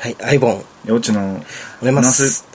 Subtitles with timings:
[0.00, 1.42] はい、アイボン、幼稚の
[1.82, 2.46] おれます。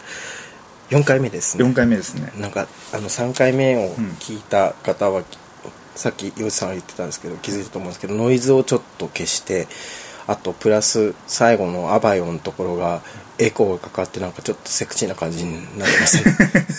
[0.90, 1.64] 4回目ですね。
[1.66, 2.32] 4回目ですね。
[2.40, 5.24] なんか、あの、3回目を聞いた方は、
[5.96, 9.68] さっき、洋一さんが言ってたんですけど、気づいたと思うんですけど、ノイズをちょっと消して、
[10.26, 13.02] あと、プラス、最後のアバイオのところが、
[13.40, 16.36] エコーがかかって、なんかちょっっとセクシーな感じになってますね。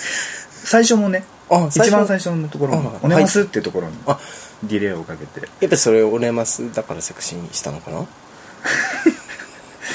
[0.65, 4.19] 最初もねあ一番最初のところにあ「おねます」っていうところにあ、
[4.63, 5.41] ディレイをかけて。
[5.41, 8.07] やっぱりそれをおねますだからセクシーにしたのかな？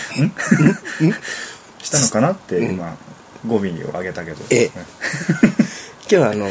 [1.82, 2.74] したのかなってうん。
[2.76, 2.98] 今
[3.46, 4.38] 語尾を上げたけど。
[4.50, 4.70] え
[6.10, 6.48] 今日はあの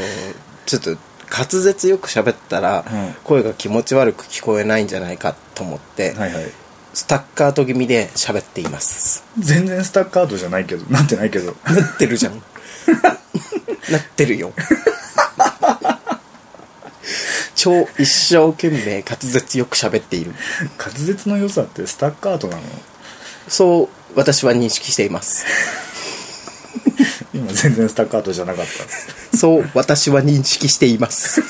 [0.66, 0.96] ちょっと
[1.30, 3.14] 滑舌よく喋ったら、うん。
[3.24, 6.50] 声が気持ち悪く聞こえないんじゃないかと思って、はいはい。
[6.94, 9.24] スタッカート気味で喋っています。
[9.38, 11.54] 全然スタッカードじゃないけどなってないけど。
[11.64, 12.42] なってるじゃん。
[13.90, 14.52] なってるよ。
[17.54, 20.32] 超一生懸命滑舌よく喋っている。
[20.78, 22.62] 滑舌の良さってスタッカートなの？
[23.48, 23.88] そう
[24.18, 25.44] 私は認識しています。
[27.34, 28.66] 今全然スタッカートじゃなかっ
[29.30, 29.36] た。
[29.36, 31.42] そう私は認識しています。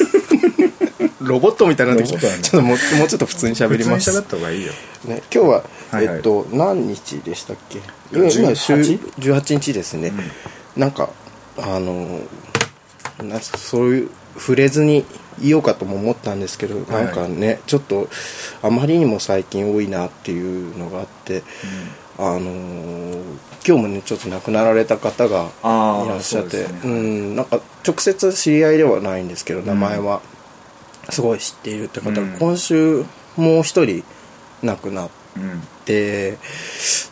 [1.21, 2.27] ロボットみたいになってきた。
[2.27, 4.11] ロボットなんだちょっともうもうちょっと普通に喋ります。
[4.11, 4.73] 普通に喋った方がいいよ。
[5.05, 5.49] ね、今日は、
[5.91, 6.17] はいはい。
[6.17, 7.81] えっと何日でしたっけ？
[8.13, 10.13] 今18今週18日ですね、
[10.77, 11.11] なんか
[11.57, 12.21] あの
[13.23, 15.05] なんそういう触れずに
[15.41, 18.09] いようかとも思ったんですけど、なんかねちょっと
[18.63, 21.43] あまりにも最近多いなっていうのがあって、
[22.19, 23.23] あのー
[23.67, 25.51] 今日もねちょっと亡くなられた方が
[26.05, 26.89] いらっしゃってう、ね。
[26.89, 30.23] んなんか直接知り合いではないんですけど名前は
[31.11, 32.39] すごい知っているって方が、うん。
[32.39, 33.05] 今週
[33.37, 34.05] もう一人
[34.63, 35.41] 亡くなって。
[35.41, 35.63] うん。
[35.85, 36.39] で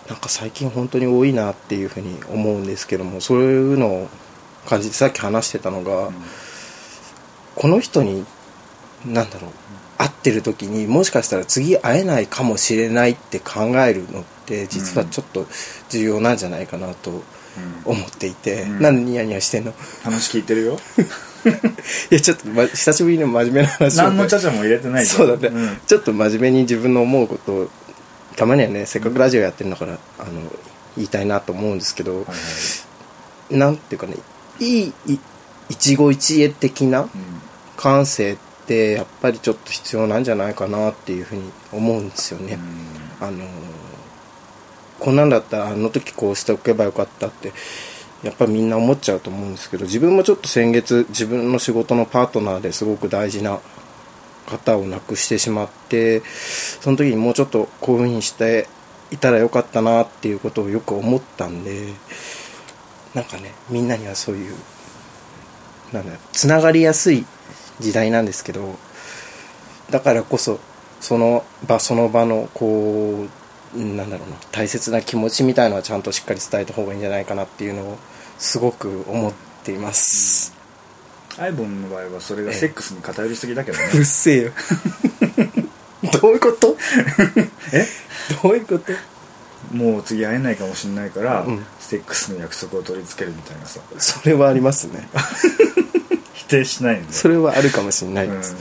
[0.09, 4.09] なんか最近本当に多いなっていうふうに思うんですけどもそういうのを
[4.67, 6.11] 感じてさっき話してたのが、
[7.57, 8.25] この人に
[9.05, 9.51] なんだろう
[9.99, 15.47] 会ってる時にもしかしたら次会えないかもしれないって考えるのって実はちょっと
[15.89, 17.23] 重要なんじゃないかなと
[17.85, 18.83] 思っていて、うん。
[18.83, 19.71] なんでニヤニヤしてんの？
[19.71, 20.79] い話聞いてるよ。
[22.11, 25.81] やちょっと、ま、久しぶりに真面目な話を何のちゃちゃも入れてないそうだね、ん。
[25.87, 27.71] ちょっと真面目に自分の思うことを
[28.37, 30.31] たまにはねせっかくラジオやってるんだからあの
[30.97, 32.33] 言いたいなと思うんですけど、はいは
[33.51, 33.57] い。
[33.57, 34.17] なんていうかね
[34.59, 35.19] いいい
[35.69, 37.09] 一期一会的なうん。
[37.77, 42.59] 感性ってやっぱりちょっと必要なんじゃないかなっていうふうに思うんですよね、
[43.21, 43.47] あのー
[44.99, 47.53] こんなんだったらあの時こうしておけばよかったって
[48.23, 53.61] やっぱりみんな思っちゃうと思うんですけど自分もちょっと先月自分の仕事のパートナーですごく大事な
[54.47, 56.23] 方を亡くしてしまって
[56.81, 58.69] その時にもうちょっとこういうふうにして
[59.11, 61.93] いたらよかったなっていうことをよく思ったんで
[63.15, 64.55] なんかねみんなにはそういう
[65.93, 67.25] なんだろうつながりやすい
[67.81, 68.77] 時代なんですけど
[69.91, 70.59] だからこそ
[71.01, 73.27] その場その場のこ
[73.75, 77.99] うなんだろうな大切な気持ちみたいのはちゃんとしっかり伝えた方がいいんじゃないかなっていうのを
[78.39, 79.33] すごく思っ
[79.65, 80.55] ています、
[81.39, 83.85] アイボンの場合はそれがセックスに偏りすぎだけどね。
[83.95, 84.53] うっせえよ。
[86.21, 86.77] どういうこと？
[87.73, 87.87] え？
[88.43, 88.93] どういうこと？
[89.77, 93.81] もう次会えないかもしれないから、うんセックスの約束を取り付けるみたいなさ。
[93.99, 95.09] それはありますね。
[96.35, 98.55] 否定しないんだよそれはあるかもしれないです、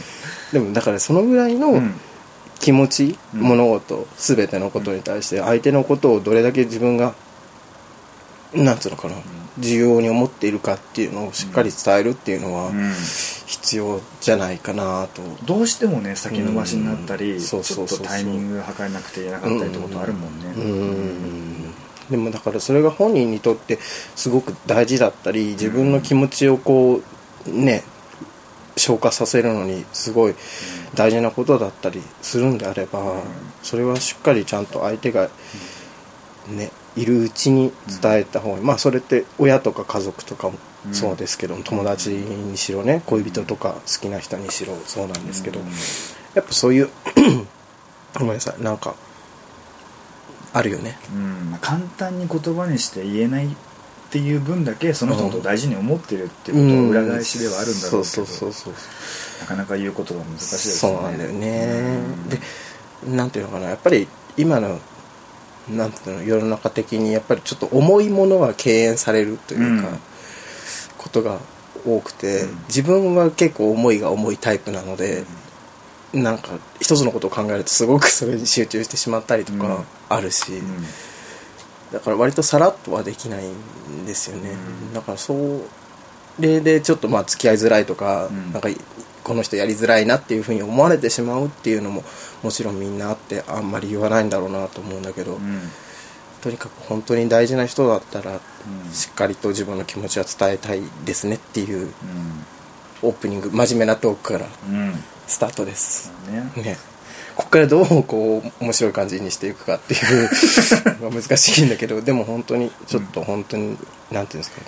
[0.52, 2.00] でもだからそのぐらいの、うん。
[2.59, 7.14] 気持ち、うん物事全てのことに対して相手のことをどれだけ自分が
[8.53, 9.16] なんつうのかな、
[9.59, 12.94] 重要に思っているかっていうのをしっかり伝えるっていうのはうん。
[13.46, 17.40] 必要じゃないかなと、どうしてもね先延ばしになったり、うん。
[17.40, 17.97] ちょっそうそうそう。
[17.97, 20.46] そうとタイミング測れなくていけなかったりってことあるもんね。
[20.56, 21.65] うん
[22.09, 23.79] でもだからそれが本人にとって
[24.16, 27.01] すごく大事だったり自分の気持ちをこ
[27.47, 27.83] うね
[28.77, 30.35] 消化させるのにすごい
[30.93, 33.21] 大事なことだったりするんであれば、
[33.63, 35.29] それはしっかりちゃんと相手が
[36.49, 37.71] ねいるうちに
[38.01, 40.57] 伝えた方がまあそれって親とか家族とかも
[40.91, 45.66] そうですけど、友達にしろね恋人とか好きな人にしろそうなんですけど、うん。
[46.35, 46.89] やっぱそういう
[48.19, 48.95] ごめんなさいなんか
[50.57, 50.97] あるよね。
[51.13, 53.49] うんまあ簡単に言葉にして言えないっ
[54.09, 58.73] ていう分だけその人のことを大事に思ってるっていうことの裏返しではあるんだろうけど、そうそうそうそう。
[59.41, 60.93] なかなか言うことが難しいですそね。
[60.93, 62.29] うなんだよね、うん。
[62.29, 62.40] で
[63.17, 63.67] なんていうのかな。
[63.67, 64.07] やっぱり
[64.37, 64.79] 今の
[65.69, 69.99] なんていうの世の中的にやっぱりちょっと重いものは敬遠されるというか、うん。
[70.97, 71.40] ことが
[71.85, 72.58] 多くて、うん。
[72.67, 75.25] 自分は結構思いが重いタイプなので、
[76.16, 79.59] なんか一つのことを考えるとすごくそれに集中してしまったりとうん。
[79.59, 80.84] かあるし、うん。
[81.91, 84.94] だから割とさらっとはできないんですよね、うん。
[84.94, 85.62] だからそ
[86.40, 88.53] れでちょっとまあ付き合いづらいとか、うん。
[88.53, 88.70] なんか
[89.23, 92.03] この人やりづらいなっていうふうに思われてしまうっていうのも
[92.44, 95.61] もちろんみんなあってあんまり言わないんだろうなと思うんだけど、うん。
[96.41, 98.35] とにかく本当に大事な人だったら、う
[98.90, 98.91] ん。
[98.94, 101.94] しっかりと自分の気持ちは伝えたいですねっていうう
[103.02, 104.46] オープニング真面目なトークから
[105.27, 106.11] スタートです。
[106.29, 106.63] ね。
[106.63, 106.77] ね。
[107.35, 110.29] ここからどうこう面白い感じにしていくかっていう
[111.03, 113.77] のが難しいんだけどでも本当にちょっと本当に
[114.09, 114.61] なんていうんですか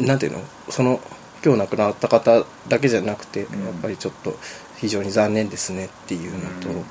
[0.00, 0.40] なんていうの？
[0.68, 1.00] その
[1.44, 3.42] 今日亡くなった方だけじゃなくて、ん。
[3.42, 3.50] やっ
[3.80, 4.38] ぱりちょっと
[4.76, 6.84] 非常に残念ですねっていうのと、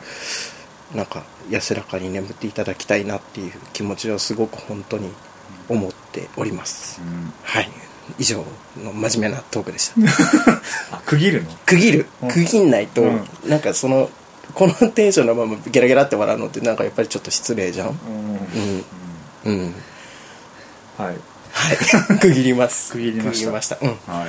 [0.96, 5.12] なんか安らかに眠っていただきたいなっていう気持ちをすごく本当に
[5.68, 7.34] 思っております、うん。
[7.44, 7.70] はい
[8.20, 8.44] 以上
[8.84, 9.96] の真面目なトークでした。
[10.98, 11.52] あ区切るの？
[11.66, 12.06] 区切る。
[12.24, 12.30] うん。
[12.32, 13.28] 区切んないと、うん。
[13.48, 14.10] なんかその
[14.54, 17.88] このテンションのままゲラゲラって笑うのってなんかやっぱりちょっと失礼じゃん？
[17.90, 17.96] うん。
[19.46, 19.54] うん。
[19.54, 19.76] うん。
[20.98, 21.16] はい。
[21.52, 21.78] はい。
[22.20, 22.92] 区切ります。
[22.94, 23.52] 区切りました。
[23.52, 23.78] ました。
[23.82, 23.90] うん。
[24.08, 24.28] は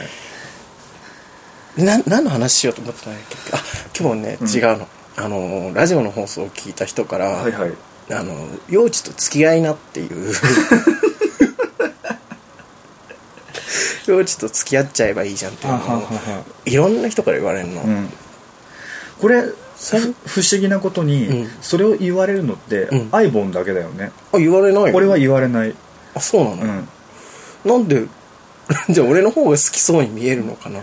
[1.78, 1.82] い。
[1.84, 3.56] な何の話しようと思ってたんだっけ？
[3.56, 3.62] あ
[3.98, 4.48] 今日ね、うん。
[4.48, 4.88] 違うの。
[5.18, 7.72] あのラジオの放送を聞いた人から、はいはい。
[8.10, 8.34] あの
[8.68, 10.32] 幼稚と付き合いなっていう
[14.10, 16.02] 幼稚と付き合っちゃえばいいじゃんっていうのを
[16.64, 18.08] いろんな人から言われるの、うん。
[19.20, 19.42] これ
[19.76, 21.48] さ不思議なことに、うん。
[21.60, 23.08] それを言われるのって、うん。
[23.12, 24.12] アイボンだけだよね。
[24.32, 25.74] あ言われない俺は言われない、
[26.14, 26.88] あそうなの、うん、
[27.64, 28.06] なんで
[28.90, 30.80] じゃあ俺の方が好きそうに見えるのかな？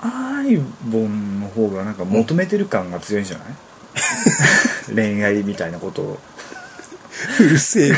[0.00, 3.48] アイボンの方がなんか求めてる感が強いんじゃない、
[4.94, 6.18] 恋愛みたいなことを。
[7.40, 7.92] うるせえ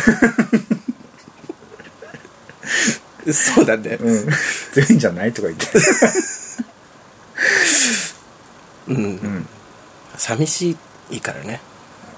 [3.33, 3.99] そうだね。
[4.01, 4.29] うん。
[4.73, 5.67] 強いんじゃないとか言って。
[8.89, 9.49] うん、うん
[10.17, 10.77] 寂し
[11.11, 11.61] いからね。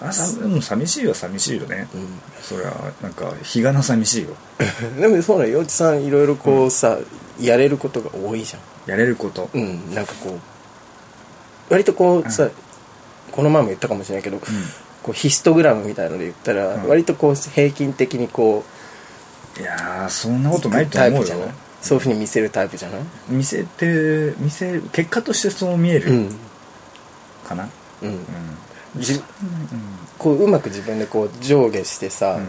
[0.03, 2.09] あさでも寂しいは寂しいよね、うん。
[2.41, 2.73] そりゃ
[3.03, 4.31] なんか日がな寂しいよ。
[4.99, 6.99] でもそうなの幼稚さんいろいろこうさ、
[7.39, 8.91] やれることが多いじゃん。
[8.91, 9.95] やれること、うん。
[9.95, 12.51] なんかこう割とこうさ、うん。
[13.31, 14.43] この前も言ったかもしれないけど、うん。
[15.03, 16.89] こうヒストグラムみたいので言ったら、うん。
[16.89, 18.65] 割とこう平均的にこ
[19.59, 21.51] いやーそんなうことないと思うよ。
[21.81, 23.03] そういうふうに見せるタイプじゃない？
[23.29, 26.37] 見せて見せる結果としてそう見えるうん。
[27.49, 27.69] かな？
[28.03, 28.11] うん。
[28.11, 28.21] うん。
[28.97, 29.23] じ
[30.19, 32.49] こううまく自分でこう上下してさ、うん。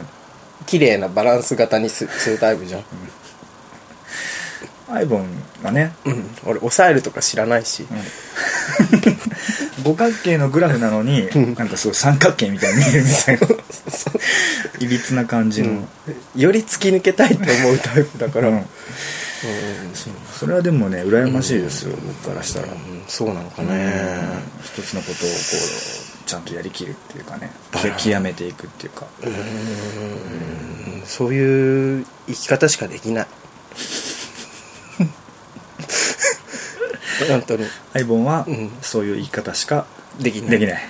[0.66, 2.84] 綺麗なバランス型にすするタイプじゃん、
[4.88, 5.26] アイボン
[5.64, 7.88] がね、うん、俺抑えるとか知らないし、
[9.84, 13.48] 五角形のグラフなのになんかすごい三角形みたいに見えるみたいな。
[14.80, 15.88] いびつな感じの、
[16.36, 18.56] より突き抜けたいって思うタイプだから、うん。
[18.56, 18.66] うん
[20.40, 23.04] それはでもね羨ましいですよ、僕からしたら、うん。
[23.08, 24.24] そうなのかね、
[24.64, 27.52] 一つのことをこうちゃんとやりきるっていうかね。
[27.98, 29.06] 極めていくっていうか。
[29.24, 31.04] うん。
[31.06, 33.28] そういう生き方しかできない
[37.28, 37.66] 本当に。
[37.94, 38.72] アイボンはうん。
[38.82, 39.86] そういう言い方しか
[40.20, 40.50] できない。
[40.52, 40.82] できない。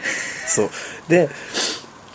[0.47, 0.69] そう。
[1.07, 1.29] で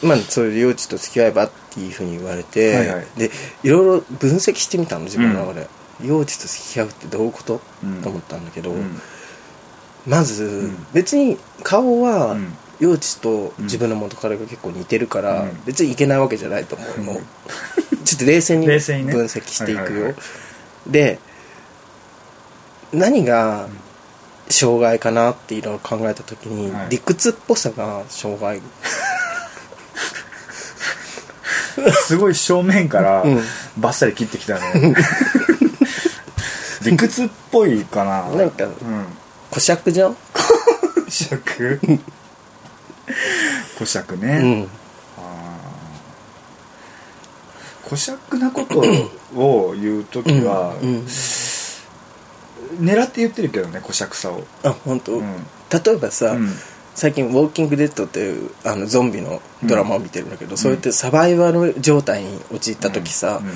[0.02, 3.06] まあそういう幼稚と付き合えばっていうふうに言われて、はいはい。
[3.16, 3.30] で
[3.62, 5.68] いろいろ分析してみたの自分の中で、
[6.04, 8.02] 幼稚と付き合うってどういうこと、うん。
[8.02, 9.00] と思ったんだけど、うん。
[10.06, 10.86] まず、ん。
[10.92, 12.56] 別に顔はうん。
[12.78, 15.64] 幼稚と自分の元彼が結構似てるから、うん。
[15.64, 17.04] 別にいけないわけじゃないと思う。
[17.04, 17.24] の、うん。
[18.04, 18.76] ちょっと冷静に分
[19.24, 20.14] 析していくよ、
[20.86, 21.18] で
[22.92, 23.68] 何が
[24.48, 26.88] 障害かなっていろいろ考えた時に、はい。
[26.90, 28.60] 理屈っぽさが障害。
[31.92, 33.40] すごい正面からうん。
[33.78, 34.94] バッサリ切ってきたね。
[36.82, 38.28] 理屈っぽいかな。
[38.30, 38.72] なんかうん。
[39.50, 40.16] 小尺じゃん、
[40.94, 41.80] 古尺
[43.76, 44.68] 古尺ね、うん。
[47.84, 48.82] 古尺なこと
[49.34, 50.88] を言う時は、うん。
[50.88, 51.06] うん
[52.80, 55.22] 狙って言ってるけどね古尺さを、あ本当、うん。
[55.22, 56.50] 例えばさ、うん。
[56.94, 63.48] 最近「ウォーキング・デッド」っていうあのゾンビのドラマを見てるんだけど、そうやってサバイバル状態に陥った時さうん。
[63.48, 63.54] うん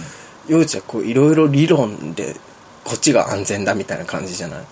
[0.49, 2.35] 幼稚はこういろいろ理論で
[2.83, 4.64] こっちが安全だみたいな感じじゃない？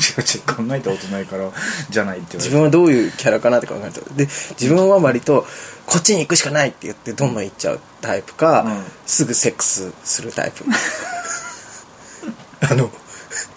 [0.00, 1.50] ちょっと考えたことないから
[1.88, 2.36] じゃないって。
[2.36, 4.00] 自分はどういうキャラかなって考えた。
[4.14, 4.26] で
[4.60, 5.46] 自分は割と
[5.86, 8.84] こっちに行くしかないって言ってどんどん行っちゃうタイプか、うん。
[9.06, 10.64] すぐセックスするタイプ
[12.60, 12.90] あの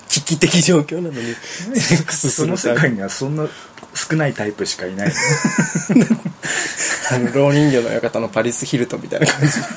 [0.10, 1.36] 危機的状況なのに
[1.76, 2.82] セックスすその世るタイプ。
[2.82, 3.48] 界にはそんな
[3.94, 5.14] 少ないタイプしかいない。
[7.12, 9.60] あの老人形の館のパリス・ヒルトンみたいな感じ。
[9.62, 9.68] ど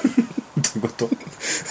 [0.77, 1.11] ういうこと？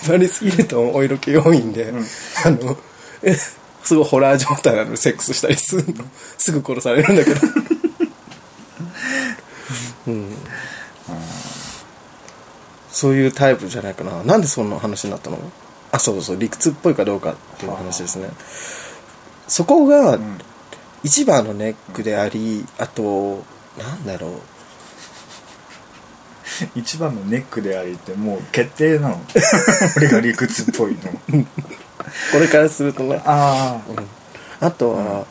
[0.07, 2.05] パリス・ヒルトンお色気要員で、ん。
[2.43, 2.77] あの
[3.23, 3.35] え
[3.83, 6.05] すごいホラー状態なのにセックスしたりするの？
[6.37, 7.47] すぐ殺されるんだけど。
[10.07, 10.35] うん。
[12.91, 14.23] そういうタイプじゃないかな。
[14.23, 15.37] なんでそんな話になったの？
[15.91, 18.29] あそうそう理屈っぽいかどうかっていう話ですね。
[19.47, 20.39] そこがん。
[21.03, 23.43] 一番のネックでありあと
[23.77, 24.31] なんだろう。
[26.75, 29.19] 一番のネックでありってもう決定なの？
[29.97, 31.43] 俺が理屈っぽいの。
[32.31, 33.21] これからするとね。
[33.25, 33.81] あ
[34.59, 35.25] ああとは、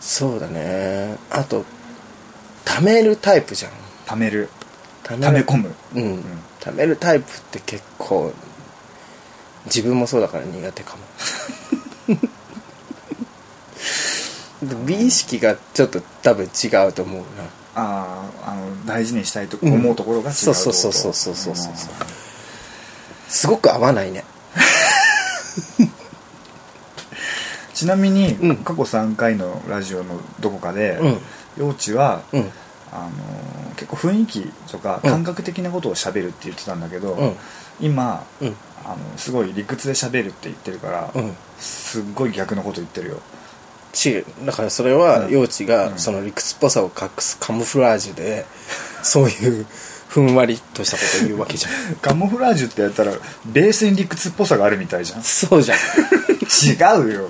[0.00, 1.16] そうだね。
[1.30, 1.64] あと
[2.64, 3.72] 貯めるタイプじゃん。
[4.06, 4.48] 貯める。
[5.04, 5.74] 貯溜め込む。
[5.94, 6.24] うん、ん。
[6.60, 8.32] 貯めるタイプって結構
[9.66, 11.02] 自分もそうだから苦手かも。
[14.62, 17.24] で美意識がちょっと多分違うと思うな。
[17.74, 21.72] あああの大事にしたいと思うところが違うってそうそうそうそうそうそうそう。
[23.28, 24.24] すごく合わないね。
[27.74, 28.56] ちなみに、うん。
[28.58, 31.18] 過去3回のラジオのどこかで、うん。
[31.56, 32.50] 幼稚は、うん。
[32.92, 33.12] あのー
[33.74, 35.10] 結構雰囲気とかうん。
[35.10, 37.36] 感覚的なことを喋るって言ってたんだけど、うん。
[37.80, 41.34] 今うんあのすごい理屈で喋るって言ってるから、うん。
[41.58, 43.16] すっごい逆のこと言ってるよ。
[44.04, 44.24] 違う。
[44.46, 45.32] だからそれはうん。
[45.32, 45.98] 幼稚がうん。
[45.98, 48.46] その理屈っぽさを隠すカムフラージュで
[49.02, 49.66] そういう
[50.08, 51.72] ふんわりとしたことを言うわけじゃん。
[52.02, 53.12] カモフラージュってやったら
[53.46, 55.22] ベースに理屈っぽさがあるみたいじゃん。
[55.22, 55.78] そうじゃん。
[55.78, 57.28] 違うよ。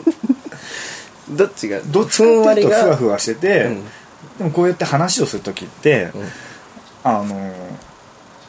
[1.31, 1.79] どっちが？
[1.87, 3.85] どっちかっていうとふんわふわふわしてて、うん。
[4.39, 6.29] でもこうやって話をする時って、うん。
[7.05, 7.53] あのー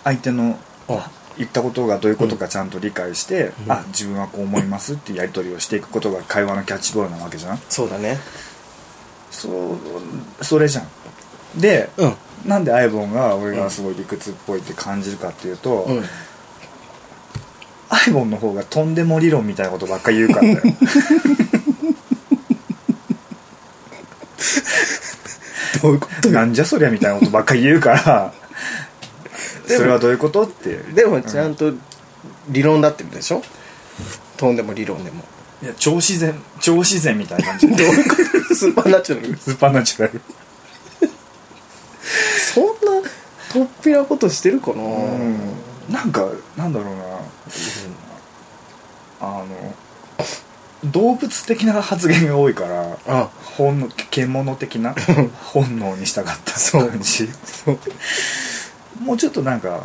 [0.03, 3.71] 相手のあ言ったことがどういうことかちゃんと理解して、うん。
[3.71, 7.57] あ自分はこう思いますっていうやり取りをしていくことが会話のキャッチボールなわけじゃん。
[7.69, 8.17] そうだね。
[9.31, 9.77] そう
[10.43, 10.87] それじゃん。
[11.59, 12.13] で、うん。
[12.45, 16.03] なんでアイボンが俺がすごい理屈っぽいって感じるかっていうと、うん。
[17.89, 20.61] アイボンの方がとんでも理論みたいなことばっかり言うからだよ。
[25.81, 28.33] どういうことなんじゃそりゃみたいなことばっかり言うから
[29.67, 30.43] それはどういうこと？
[30.43, 31.73] ってでもちゃんと
[32.49, 33.41] 理論だってるでしょ？
[34.37, 35.23] とんでも理論でも。
[35.61, 37.67] いや超自然超自然みたいな感じ。
[37.71, 38.15] どういうこ
[38.49, 38.55] と？
[38.55, 39.37] スーパーナチュラル。
[39.37, 40.21] スーパーナチュラル。
[42.53, 43.09] そんな
[43.51, 45.37] とっぴなことしてるかな、うん。
[45.89, 46.27] なんか
[46.57, 47.03] なんだろうな。
[49.21, 49.73] あの
[50.91, 53.29] 動物的な発言が多いからあ。
[53.57, 54.93] 本能獣的な？
[55.53, 57.79] 本能に従ったそう感じそう
[59.03, 59.83] もうちょっとなんか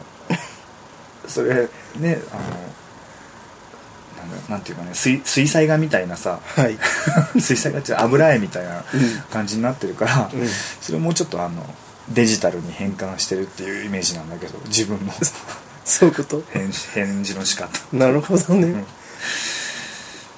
[1.27, 6.79] それねあのなんだなんていうかね水水彩画みたいなさはい。
[7.41, 9.19] 水彩画って油絵みたいなうん。
[9.31, 10.49] 感じになってるから、うん。
[10.81, 11.65] それをもうちょっとあの
[12.11, 15.13] デジタルに変換してるっていうイメージなんだけど自分の。
[15.85, 16.43] そういうこと？
[16.53, 17.71] 返返事の仕方。
[17.93, 18.87] なるほどね、ん。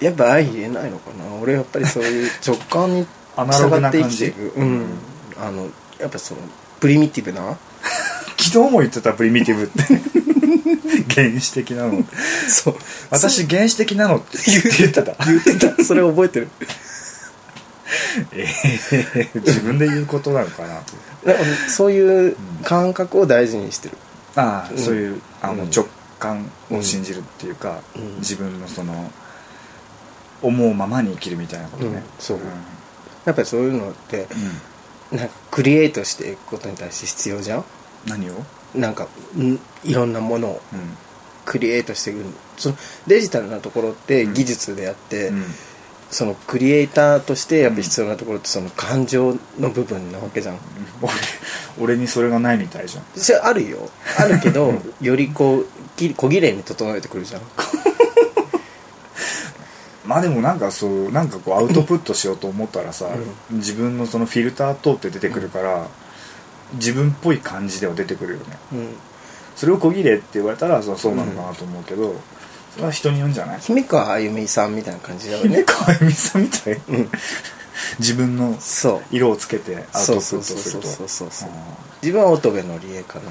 [0.01, 1.25] やっぱ相入れないのかな？
[1.41, 3.07] 俺やっぱりそういう 直感に
[3.37, 4.53] 従って生きていく。
[4.57, 4.87] うん。
[5.41, 5.69] あの
[5.99, 6.41] やっぱその
[6.81, 7.57] プリミティブな
[8.41, 9.83] 昨日も言ってたプリミティブって。
[11.15, 12.05] 原始的なの。
[12.49, 12.75] そう。
[13.11, 14.39] 私原始的なのって
[14.79, 15.15] 言ってた。
[15.25, 15.85] 言ってた。
[15.85, 16.49] それ覚えてる。
[18.33, 18.47] え
[19.15, 20.81] え自分で言うことなのかな。
[21.25, 23.97] でもそういう感覚を大事にしてる。
[24.37, 24.79] ああ、うん。
[24.79, 25.71] そういうあの、うん。
[25.71, 25.87] 直
[26.19, 28.17] 感を信じるっていうか、うん。
[28.19, 29.11] 自分のその
[30.43, 32.03] 思うままに生きるみたいなことね、うん。
[32.19, 32.37] そう。
[32.39, 32.45] うん。
[33.27, 34.27] やっぱりそういうのって
[35.13, 35.19] うん。
[35.19, 37.65] なんかクリエイトしていくことに対して必要じゃん？
[38.07, 38.35] 何を、
[38.75, 40.97] なんかんいろんなものをうん。
[41.45, 42.25] クリエイトしていく。
[42.57, 42.77] その
[43.07, 44.35] デジタルなところってうん。
[44.35, 45.45] 技術であって、うん。
[46.11, 50.59] そのクリエイターとしてやっぱ必要なところってその感情の部分なわけじゃん。
[51.01, 51.13] 俺
[51.81, 53.05] 俺にそれがないみたいじゃん。
[53.15, 53.79] それあるよ。
[54.19, 55.67] あるけど よりこう
[55.97, 57.43] き小綺麗に整えてくるじゃん。
[60.05, 63.09] まあでもなんかそうなんかこうアウトプットしようと思ったらさ、
[63.51, 65.87] 自分のそのフィルター通って出てくるから、
[66.75, 68.45] 自分っぽい感じでは出てくるよね。
[68.73, 68.89] うん。
[69.57, 72.15] それを小綺麗って言われたらそうそうなのかなと思うけど、
[72.75, 73.61] それは人によるんじゃない？
[73.61, 77.11] 姫川あゆみさんみたいな感じだよ姫ね川由美さんみたい、うん。
[77.99, 78.57] 自分の
[79.11, 80.55] 色をつけてアウトプットすると。
[80.57, 81.53] そうそうそうそうあ
[82.03, 83.31] 自分は乙部のりえかな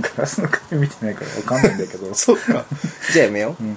[0.00, 2.64] ーガラスの鏡見てないから分かんないんだけどそうか
[3.12, 3.76] じゃあやめよう、うん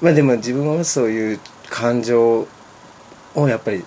[0.00, 2.46] まあでも自分はそういう感情
[3.34, 3.84] をやっぱり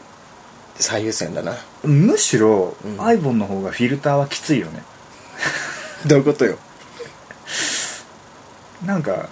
[0.75, 1.55] 最優先だな。
[1.83, 3.01] むしろ、うん。
[3.01, 4.83] アイボンの方がフィルターはきついよね。
[6.07, 6.57] どういうことよ。
[8.85, 9.29] なんか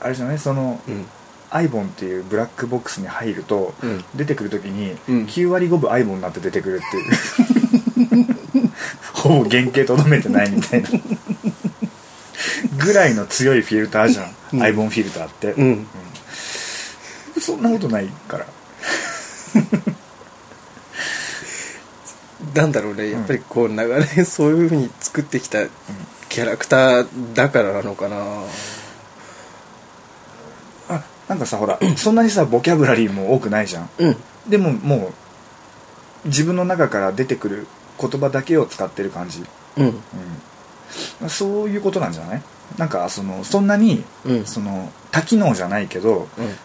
[0.00, 0.38] あれじゃない？
[0.38, 1.06] その、うん。
[1.50, 4.04] アイボンっていうブラックボックスに入ると、うん。
[4.14, 5.26] 出てくる時に、うん。
[5.26, 8.28] 9割5分アイボンになって出てくるっていう。
[9.12, 10.88] ほぼ原型とどめてないみたいな。
[12.78, 14.62] ぐらいの強いフィルターじゃん、うん。
[14.62, 15.86] アイボンフィルターって、うん。
[17.38, 18.46] そんなことないから
[22.54, 25.64] なんだろうねやっぱりこう長年 そういうふうに作ってきた
[26.28, 28.16] キャラクターだからなのかな。
[30.88, 33.88] あなんかさほら そんなにさボキャブラリーも多くないじゃん。
[33.98, 34.16] うん。
[34.48, 35.12] でもも
[36.24, 37.66] う自分の中から出てくる
[38.00, 39.44] 言葉だけを使ってる感じ。
[39.76, 40.02] ううん。
[41.22, 42.42] うん、そういうことなんじゃない？
[42.78, 44.44] なんかそのそんなに、うん。
[44.46, 46.56] その多機能じゃないけどうん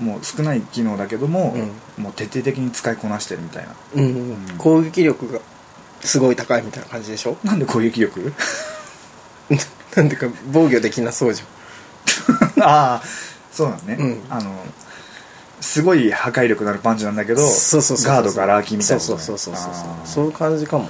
[0.00, 1.54] もう少ない機能だけども、
[1.98, 3.74] もう徹底的に使いこなしてるみたいな。
[3.94, 5.40] うんうん攻撃力が
[6.02, 7.36] すごい高いみたいな感じでしょ？
[7.44, 8.32] なんで攻撃力？
[9.96, 11.42] なんていうか防御できなそうじ
[12.62, 13.02] ああ
[13.52, 14.20] そうなのね、うん。
[14.30, 14.54] あの
[15.60, 19.00] すごい破壊力のあるパンチなんだけどガードがラーキーみたいなね。
[19.06, 19.72] そうそうそうそう
[20.06, 20.24] そう。
[20.26, 20.88] いう感じかも。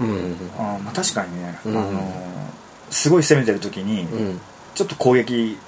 [0.00, 2.12] うんあーまあ確かにね、うんあの
[2.90, 4.40] すごい攻めてる時に、うん。
[4.74, 5.58] ちょっと攻撃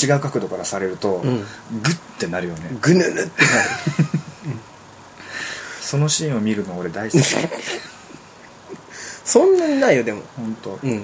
[0.00, 1.38] 違う角度からされると、うん。
[1.38, 1.44] グ
[1.90, 2.70] ッてなるよね。
[2.80, 3.30] ぐぬぬってなる。
[5.80, 7.24] そのシーンを見るの俺大好き。
[9.24, 10.22] そんなにないよでも。
[10.36, 10.78] 本当。
[10.82, 11.02] うん。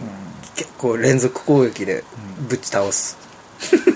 [0.55, 2.05] 結構連続攻撃で
[2.41, 2.49] うん。
[2.49, 3.17] ぶち倒す。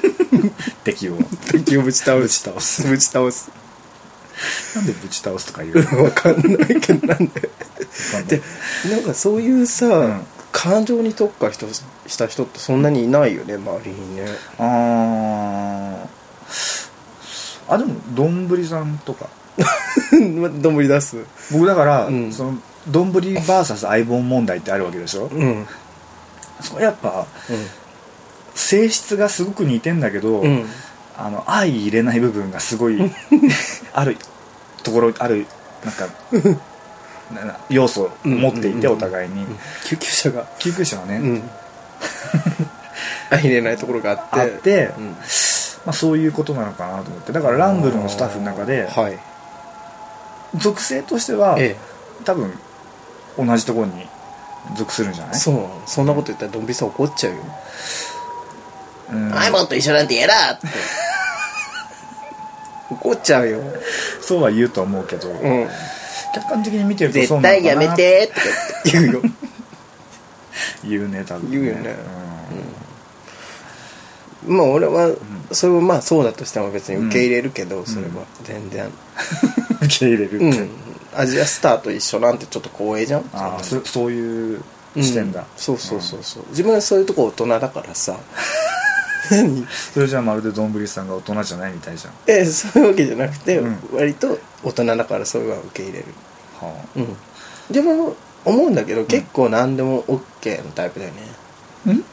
[0.85, 1.19] 敵を。
[1.51, 2.21] 敵をぶち倒す。
[2.21, 2.83] ぶち倒す。
[2.87, 3.51] ぶち倒す。
[4.75, 6.05] なんでぶち倒すとか言うの？
[6.05, 7.41] わかんないけどなんで。
[8.29, 8.43] で
[8.91, 10.27] なんかそういうさ、ん
[10.59, 14.27] 感情に特化した人ってそんなにいないよね周りにね。
[14.59, 17.75] あー。
[17.75, 19.29] あでもどんぶりさんとか。
[20.63, 21.19] どんぶり出す。
[21.53, 22.33] 僕だから、うん。
[22.33, 22.59] その
[22.89, 25.27] どんぶり VS 相棒問題ってあるわけでしょ？
[25.27, 25.43] うん。
[25.43, 25.67] うん
[26.63, 27.27] それやっぱ
[28.55, 30.67] 性質がすごく似てんだけど、うん。
[31.19, 32.99] あの相入れない部分がすごい
[33.93, 34.17] ある
[34.83, 35.47] ところある
[35.85, 36.09] なんか
[37.69, 39.47] 要素を持っていて、うんお互いに、
[39.85, 40.45] 救急車が。
[40.59, 41.51] 救急車はね、うん。
[43.31, 44.25] 入れないところがあって。
[44.41, 45.11] あって、うん。
[45.11, 45.17] ま
[45.87, 47.33] あ、そういうことなのかなと思って。
[47.33, 49.19] だからランブルのスタッフの中ではい。
[50.57, 51.77] 属性としては、え
[52.25, 52.53] 多分
[53.37, 54.07] 同じところに
[54.77, 55.37] 属するんじゃない？
[55.37, 57.39] えそうそんなこと言ったらドンビリさん怒っちゃうよ。
[59.13, 59.39] うん。
[59.39, 60.67] アイモンと一緒なんて嫌だって。
[62.91, 63.61] 怒っちゃうよ。
[64.23, 65.69] そうは言うと思うけど、うん
[66.41, 67.63] 客観的に見てるとそ絶うなのかな。
[67.63, 68.27] 対やめて。
[68.29, 68.41] とか
[68.93, 69.23] 言うよ。
[70.85, 71.97] 言うね多分言うよね。
[74.47, 75.11] まあ俺は
[75.51, 78.25] それをまあそうだとしても別に受け入れるけど、それは。
[78.45, 78.85] 全然。
[78.85, 78.89] う
[79.83, 80.71] ん受け入れるって、うん。
[81.15, 83.25] アジアスターと一緒なんてちょっと光栄じゃん？
[83.33, 84.63] ああそそういう
[85.01, 85.47] 視点だ、うん。
[85.57, 86.45] そうそうそうそう。
[86.51, 88.17] 自分はそういうとこ大人だからさ
[89.31, 89.67] 何？
[89.95, 92.15] それじゃあまるでどんぶりさんが大人じゃないみたいじゃん。
[92.27, 93.79] えそういうわけじゃなくて、うん。
[93.93, 96.07] 割と大人だからそれは受け入れる。
[96.61, 97.17] はうん。
[97.73, 101.23] でも思うんだけど、結構何でも OK のタイプだよね。
[101.87, 102.05] あん？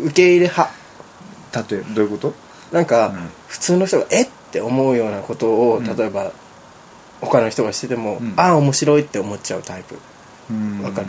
[0.00, 0.70] 受け入れ派。
[1.70, 2.34] 例えばどういうこと？
[2.72, 3.28] なんか、うん。
[3.48, 5.96] 普通の人がえって思うようなことを、うん。
[5.96, 6.32] 例えば
[7.20, 8.34] 他の人がしてても、うん。
[8.36, 9.96] ああ面白いって思っちゃうタイプ。
[10.50, 11.08] うんわかる？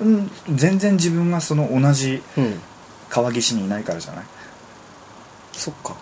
[0.00, 0.30] うん。
[0.54, 2.60] 全然自分がその同じうん
[3.10, 4.24] 川岸にいないからじゃない？
[5.52, 5.94] そっか。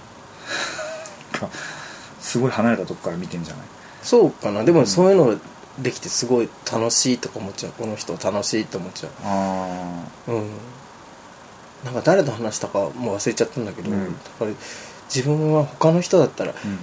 [1.32, 1.48] か
[2.20, 3.66] すごい離れたとこから見てんじゃない？
[4.02, 4.64] そうかな。
[4.64, 5.38] でもそういうの
[5.78, 7.72] できてすごい楽しいとか思っちゃう。
[7.78, 10.50] この人楽しいって思っちゃあううん。
[11.84, 14.00] なんか誰と話したかもう忘れちゃったんだけど、うん。
[14.02, 14.56] やっぱり
[15.14, 16.78] 自分は他の人だったらあうん。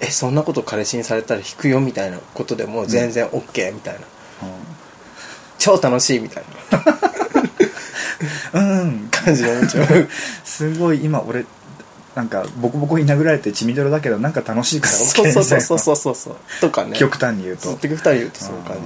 [0.00, 4.00] えそんなこと彼氏にされたら引くよみたいなことでも全然 OK みたいな、
[5.58, 6.78] 超楽しいみたいな
[8.52, 10.08] うん、うん、感じで思っちゃう。
[10.44, 11.44] すごい今俺
[12.14, 16.36] なんかボコボコに殴られて血みどろだけどなんか楽しいから OK そうそうそうそううそうそうそう。
[16.60, 16.96] とかね。
[16.96, 17.70] 極端に言うと。
[17.76, 18.82] 結局二人言うとそういう感じ。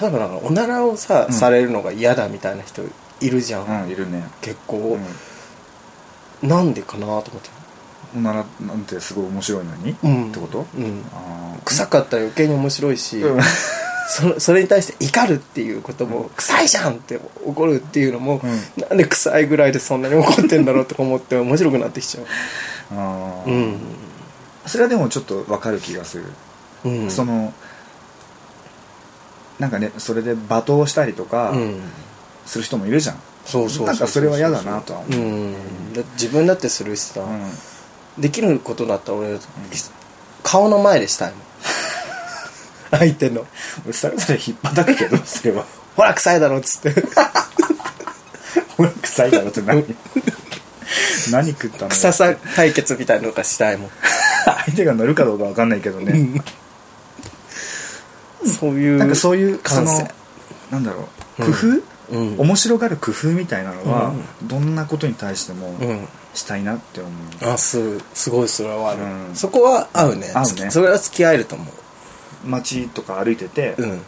[0.00, 1.34] 例えばなんかおならをさ、うん。
[1.34, 2.82] されるのが嫌だみたいな人
[3.20, 4.24] いるじゃん、うんいるね。
[4.40, 4.98] 結構、
[6.42, 7.32] なんでかなと思って。
[7.34, 7.60] うん
[8.12, 10.30] おならなんてすごい面白いのに、うん。
[10.30, 10.66] ってこと？
[10.76, 11.04] うん。
[11.14, 11.62] あー。
[11.64, 13.40] 臭かったら余計に面白いし、うん
[14.08, 22.26] そそれに対して怒るっていうことも、臭いじゃんって怒るっていうのも、うなんで臭いぐらいでそんなに怒ってんだろうとか思って面白くなってきちゃう。
[22.92, 23.50] あー。
[23.50, 23.78] うん、
[24.66, 26.24] それはでもちょっとわかる気がする、
[26.84, 27.52] うん、その
[29.58, 31.80] なんかねそれで罵倒したりとかうん。
[32.46, 35.20] する人もいるじゃん、そうそうそうなんかそれは嫌だなとは思う。
[35.20, 35.54] うん。
[36.14, 38.20] 自分だってするしさ、うん。
[38.20, 39.38] できることだったら俺、
[40.42, 41.40] 顔の前でしたいもん
[42.90, 43.46] 相手の。
[43.84, 45.64] 俺それぞれ引っ叩くけど それは
[45.96, 47.04] 「ほら臭いだろ」っつって。
[48.76, 49.84] ほら臭いだろって何？
[51.30, 53.90] 何食ったのよ臭さ対決みたいなのがしたいもん。
[54.44, 56.42] 相手が乗るかどうかわかんないけどね、
[58.58, 60.08] そういうなんかそういうその
[60.70, 61.44] なんだろう。
[61.44, 62.38] 工夫、うん。
[62.38, 66.08] 面白がる工夫みたいなのは、どんなことに対してもうん。
[66.32, 69.34] したいなって思う、あすすごいそれはある、うん。
[69.34, 70.30] そこは合うね。
[70.32, 70.70] 合うね。
[70.70, 71.64] それは付き合えると思
[72.44, 74.00] 街とか歩いてて、ううん。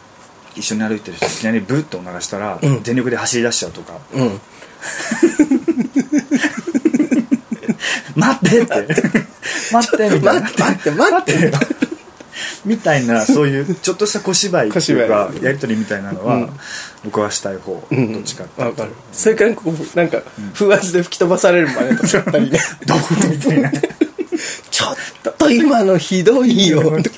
[0.55, 2.83] 一緒に歩いてる人いきなりブッとおならしたら、うん。
[2.83, 3.93] 全力で走り出しちゃうとか。
[4.13, 4.39] うん
[8.15, 8.87] 「待って!」って
[9.71, 10.41] 「待って!」みたいな。
[10.41, 11.75] 待って待って待って待って。
[12.65, 16.49] みたいなそういうちょっとした小芝居っていうかやり取りみたいなのは、うん。
[17.03, 18.13] 僕はしたい方、うん。
[18.13, 18.81] どっちかっていうと。
[18.81, 18.95] わかる。
[19.11, 20.21] それからこうなんか
[20.53, 22.59] 風圧で吹き飛ばされる真似とかやったりね。
[22.85, 22.95] ド
[23.29, 23.71] みたいな。
[24.71, 24.87] ちょ
[25.29, 26.81] っと今のひどいよ。
[27.01, 27.15] とか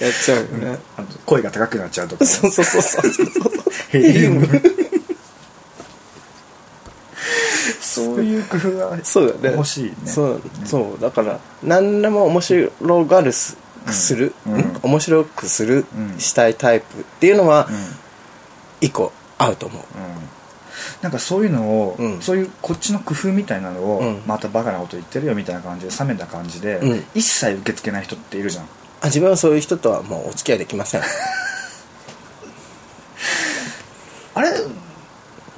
[0.00, 0.78] やっちゃうよね。
[0.96, 3.26] あの声が高くなっちゃうとかね、そうそうそうそうそう。
[3.90, 4.48] ヘリウム。
[7.80, 9.56] そういう工夫はそうだね。
[9.56, 9.94] 欲しいね。
[10.04, 11.02] そうそう。
[11.02, 12.70] だから何でも面白
[13.06, 14.58] がるすする、うん。
[14.58, 14.78] ん？
[14.82, 17.76] 面白くする、うんしたいタイプっていうのはうん。
[18.80, 19.82] 一個合うと思う。
[19.82, 19.84] うん。
[21.02, 22.20] なんかそういうのを、うん。
[22.22, 24.22] そういうこっちの工夫みたいなのを、うん。
[24.26, 27.04] またバカなこと言ってるよみたいな感じで冷めた感じで、うん。
[27.14, 28.66] 一切受け付けない人っているじゃん
[29.02, 31.02] あ自分はそういう人とはもうお付き合いできません。
[34.34, 34.50] あれ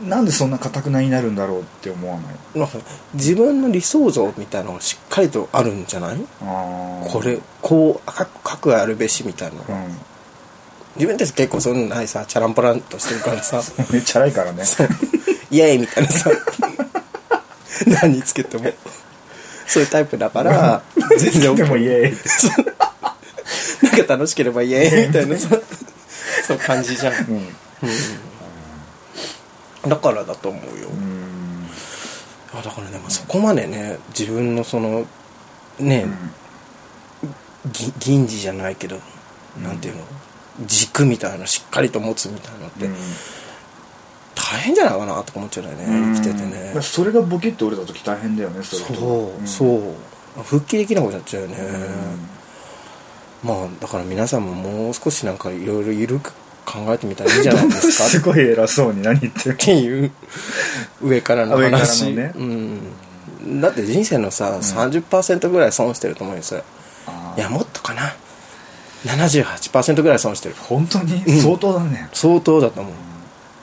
[0.06, 2.58] なんでそんな固くなになるんだろうって思わない？
[2.58, 2.78] なんか
[3.14, 6.16] 自分の理想像みたいなのがしっかりとあるんじゃない？
[6.40, 8.26] これこうか
[8.56, 9.60] くあるべしみたいな。
[9.68, 9.96] うん。
[10.96, 13.62] 自分たち結構そういうのないさチャランポランとしてるからさ。
[13.90, 14.62] めっちゃ荒いからね。
[15.50, 16.30] イエーイみたいなさ。
[18.02, 18.70] 何つけても。
[19.66, 20.82] そういうタイプだから
[21.18, 22.18] 全然でもイエーイ
[23.92, 25.36] なんか楽しければイエーイみたいな。
[25.38, 25.48] さ
[26.46, 27.14] そう感じじゃん、
[29.84, 29.88] うん。
[29.88, 31.68] だからだと思うよ、うん。
[32.58, 35.06] あだからね、まあ、そこまでね自分のその
[35.78, 36.06] ね、
[37.70, 38.98] ぎ銀次じゃないけど、
[39.62, 40.02] なんていうの？
[40.66, 42.96] 軸みたいなのしっかりと持つみたいなのって、うん。
[44.34, 49.46] 大変じゃないかなとか思っちゃうよね、生きててね、うんそれがボキッと折れた時大変だよねそれそう、ん。
[49.46, 49.64] そ
[50.38, 51.56] う復帰できなくなっちゃうよね、
[53.42, 56.32] まあだから皆さんももう少しなんかいろいろ緩く
[56.64, 58.04] 考えてみたらいいんじゃないですか？
[58.08, 60.10] すごい偉そうに何言ってるっていう
[61.02, 62.32] 上からの上から話のね。
[62.36, 62.42] う
[63.48, 66.62] ん、だって人生のさ、30%ぐらい損してると思うよそれ
[67.06, 67.40] あー。
[67.40, 68.14] いやもっとかな
[69.04, 70.54] ？78%ぐらい損してる。
[70.60, 71.40] 本当に？
[71.40, 72.92] 相当だね、相当だと思う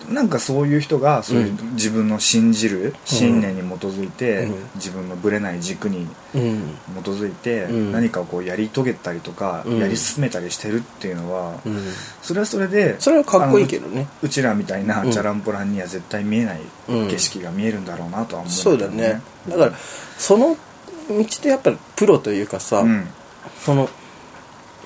[0.10, 1.74] なんかそういう人がそういううん。
[1.74, 4.56] 自分の信じる信念に基づいて、うん。
[4.76, 6.76] 自分のぶれない軸にうん。
[7.04, 7.92] 基づいてうん。
[7.92, 9.80] 何かをこうやり遂げたりとか、うん。
[9.80, 11.78] やり進めたりしてるっていうのは、うん。
[12.22, 14.08] それはそれでそれはかっこいいけどね。
[14.22, 15.12] うちらみたいなうん。
[15.12, 19.22] チャランポランには絶対見えないうん景色が見えるんだろうなとは思そうだね。
[19.48, 19.72] だから
[20.18, 20.56] その
[21.10, 23.08] 道でやっぱりプロというかさ、うん。
[23.64, 23.90] その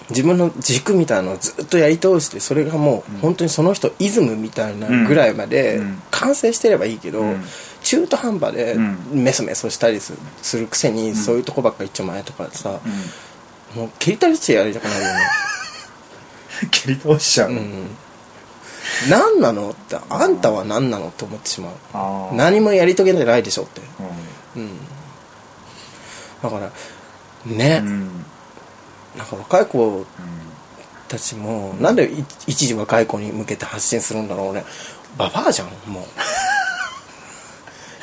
[0.10, 6.02] 自分の軸みたいなのをずっとやり通してそれがもう本当にその人イズムみたいなぐらいまでうん。
[6.12, 7.44] 完成してればいいけど、うん。
[7.84, 8.98] 中途半端でうん。
[9.12, 10.14] メソメソしたりす
[10.58, 12.80] るくせにそういうとこばっか行っちゃまえとかさ、
[13.76, 13.82] うん。
[13.82, 15.20] もう蹴りたりしてやりたくなるよね。
[16.72, 17.98] 蹴り倒しちゃう、うん。
[19.10, 22.36] 何なのってあんたは何なのって思ってしまう。
[22.36, 23.82] 何もやり遂げてないでしょって。
[24.56, 24.78] ううん。
[26.42, 26.72] だから
[27.46, 28.26] ね、んうん
[29.18, 30.06] なんか若い子
[31.08, 34.64] たちもなんでい一時若い子に向けて発信するんだろうね。
[35.18, 36.04] ババアじゃんもう。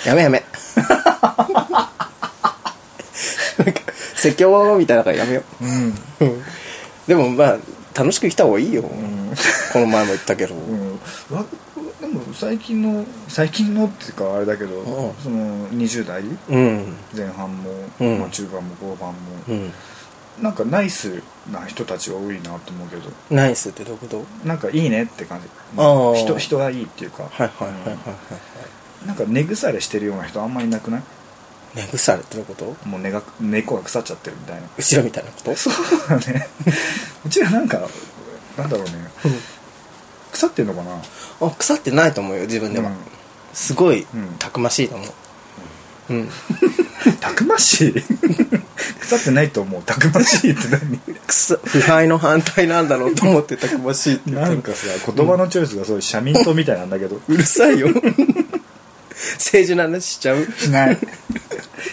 [0.09, 0.44] やめやめ。
[4.14, 5.64] 説教みたいなからやめよう。
[5.64, 5.94] んうん。
[6.20, 6.42] ううん
[7.07, 7.59] でもまあ
[7.94, 10.92] 楽しく生きた方がいいよ、この前も言ったけど、うん。
[11.31, 11.44] わ
[12.01, 15.14] でも最近の最近のっていうかあれだけど、うん。
[15.20, 16.96] その20代うん。
[17.14, 18.18] 前半も、うん。
[18.20, 19.14] まあ、中盤も後半も、
[19.49, 19.73] うん
[20.40, 21.22] なんかナイス
[21.53, 23.11] な人たちが多いなと思うけど。
[23.31, 24.24] ナイスってどういうこと？
[24.46, 25.48] なんかいいねって感じ。
[26.22, 27.94] 人人がいいっていうか、はいはいはいはいは
[29.05, 29.07] い。
[29.07, 31.03] なんか根腐れしてるような人あんまりいなくない？
[31.74, 32.88] 根腐れってどういうこと？
[32.88, 34.68] もう根が根っこが腐っちゃってるみたいな。
[34.76, 35.55] 後ろみたいなこと？
[35.55, 35.74] そう
[36.09, 36.46] だね。
[37.26, 37.81] うちらなんか
[38.57, 38.92] なんだろうね。
[40.33, 41.03] 腐ってんのかな？
[41.40, 42.96] あ腐ってないと思うよ自分では、うん。
[43.53, 44.37] すごいうん。
[44.38, 45.09] たくましいと思う。
[46.11, 46.29] うん、
[47.20, 47.92] たくましい。
[49.00, 49.82] 腐ってないと思う。
[49.82, 50.98] たくましいって何？
[51.26, 57.20] くそ腐敗の反対なんだろうと思ってたくましいって言ったなんかさ言葉のチョイスがそういう社民党みたいなんだけど。
[57.28, 57.88] うるさいよ。
[59.38, 60.44] 政治の話しちゃう。
[60.58, 60.98] しない。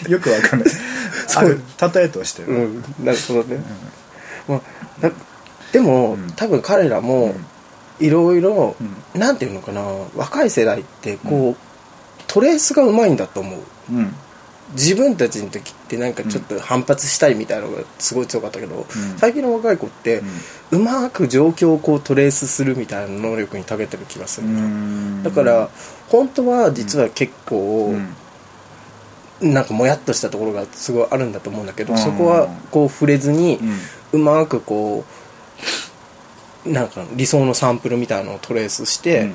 [0.08, 0.68] よくわかんない。
[1.36, 1.60] ある
[1.94, 2.84] 例えとしてる、うん。
[3.04, 3.62] なるほどね、
[4.46, 5.12] まあ、な
[5.72, 6.32] でも、うん。
[6.32, 7.34] 多分彼らも
[8.00, 8.76] いろいろ
[9.14, 9.82] なんていうのかな。
[10.16, 13.60] 若い世代ってこう、トレースがうまいんだと思う。
[13.90, 14.14] うん
[14.72, 18.84] 自分たちの時ってなんかちょっと反発したいみたいなのがすごい強かったけど、ん。
[19.16, 20.22] 最近の若い子って、
[20.70, 25.22] うまく状況をこうトレースするみたいな能力に長けてる気がすうる、ん。
[25.22, 25.70] だから
[26.08, 27.94] 本当は実は結構、
[29.40, 29.52] うん。
[29.52, 31.98] なんかもやっとしたところがすごいあるんだと思うんだけど、うん。
[31.98, 33.58] そこはこう触れずに、
[34.12, 34.20] うん。
[34.20, 35.04] うまくこ
[36.66, 39.34] うなんか理想のサンプルみたいなのをトレースして、うん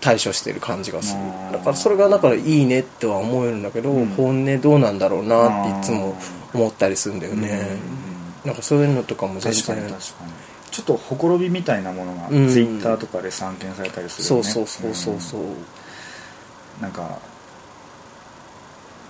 [0.00, 1.20] 対処してる感じがする。
[1.20, 1.52] うん。
[1.52, 4.06] だからそれがだからいいねっては思えるんだけど、うん。
[4.08, 6.16] 本音どうなんだろうなっていつも
[6.54, 7.76] 思ったりするんだよね、
[8.44, 10.32] なんかそういうのとかも全確かに然確かに。
[10.70, 12.48] ちょっとほころびみたいなものがうん。
[12.48, 14.50] ツイッターとかで散見されたりするそうよね。
[14.50, 15.44] そうそうそうそう、う。
[15.44, 15.54] ん。
[16.80, 17.18] なんか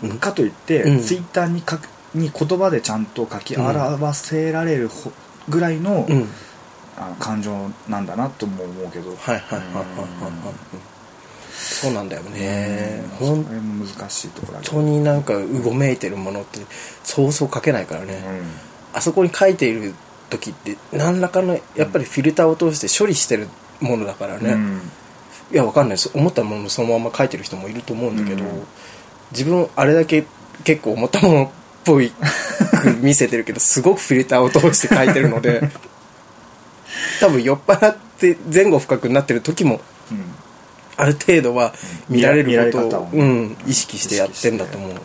[0.03, 0.19] うん。
[0.19, 1.01] かといって、うん。
[1.03, 1.79] ツイッターにか
[2.15, 5.13] に言葉でちゃんと書き表せられるほ
[5.49, 6.29] ぐらいの,、うん
[6.99, 9.11] あの感情なんだなとも思うけど。
[9.11, 9.65] はいはいはいはいはい。
[9.65, 9.83] は
[10.79, 10.99] い
[11.61, 13.03] そうなんだよね。
[13.21, 13.27] うん。
[13.27, 14.77] 本それも難しいところだけど。
[14.77, 16.61] 当になんかうごめいてるものって
[17.03, 18.15] そうそう書けないからね、
[18.95, 19.93] うあそこに書いている
[20.31, 23.49] 時って何らかのやっぱりフィルターを通して処理してる
[23.81, 24.81] ものだからね、んうん。
[25.53, 25.99] いやわかんない。
[26.15, 28.63] 思ったものをそのまま書いてる人もいると思うんだけど、うん。
[29.33, 30.25] 自分あれだけ
[30.65, 31.51] 結構思ったものっ
[31.85, 35.63] ぽいく見せてるけどすごくフィルターを通して書いてるので
[37.21, 40.25] 多分酔っ払って前後不覚になってる時もうん。
[40.97, 41.73] ある程度は
[42.09, 44.91] 見られることを、うん、意識してやってんだと思う。
[44.91, 44.99] うん。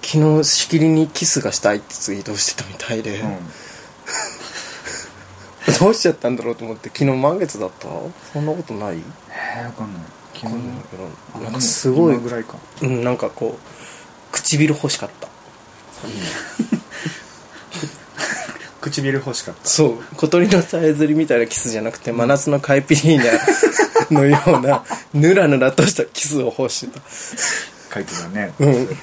[0.00, 3.38] 昨日しきりにキスがしたいってツイートをしてたみたいで、うん。
[5.80, 7.88] どうしちゃったんだろうと思って昨日満月だった？
[8.32, 8.98] そんなことない？
[8.98, 10.02] えー、わかんない。
[10.34, 10.60] 昨日わ
[11.32, 12.56] かんなんかすごい今ぐらいか。
[12.82, 15.26] うんなんかこう唇欲しかった
[18.90, 19.68] 唇欲しかった。
[19.68, 19.98] そう。
[20.16, 23.22] 小鳥のさえずりみたいなキスじゃなくて真夏のカイピリー
[24.10, 27.00] ナのようなヌラヌラとしたキスを欲してた
[27.94, 28.72] 書いてたね、うん。
[28.72, 28.96] そうやって。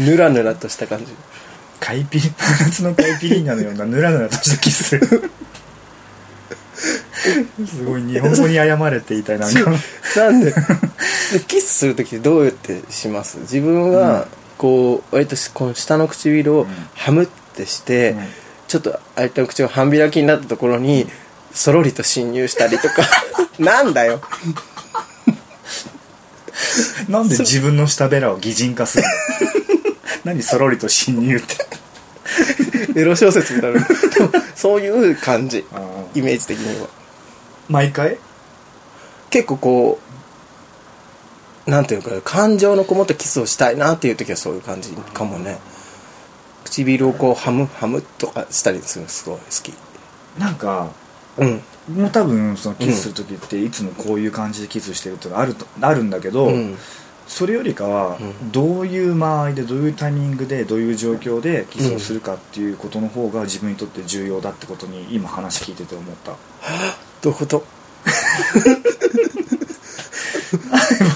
[0.00, 1.06] ヌラヌラとした感じ。
[1.80, 4.98] カイピリ夏のカイピリーナのようなヌラヌラとしたキス。
[7.66, 9.50] すごい日本語に謝れって言いたいな。
[9.50, 9.70] んか
[10.16, 10.54] なんでで
[11.46, 13.38] キスする時どうやってします？
[13.40, 18.24] 自分はこう割とこの下の唇をハムってして、うん。
[18.68, 21.06] ちょっと相手の口が半開きになったところに
[21.52, 23.02] そろりと侵入したりとか。
[23.58, 24.20] なんだよ。
[27.08, 29.10] なんで自分の下べらを擬人化するの？
[30.32, 31.40] 何そろりと侵入っ
[32.94, 33.00] て？
[33.00, 33.86] エロ小説みたいな。
[34.54, 35.64] そういう感じ。
[36.14, 36.88] イメージ的には。
[37.68, 38.18] 毎回？
[39.30, 40.00] 結構こ
[41.66, 45.58] うなんていうか感情のこもったキスをしたいなっていう時はそういう感じかもね
[46.70, 49.72] 唇をこうハムハムとかしたりするのすごい好き。
[50.38, 50.90] なんか
[51.36, 51.60] うん。
[51.94, 56.76] もう多分そのキスする時っていつもこういう感じでキスしてるってのがあるとあるんだけど、うん。
[57.26, 58.52] それよりかはうん。
[58.52, 66.32] どういう間合いでどういうタイミングでどういう状況でキスをするかっていうことの方が自分にとって重要だってことに今話聞いてて思った。
[67.22, 67.64] どういうこと？